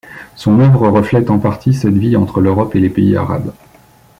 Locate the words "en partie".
1.29-1.75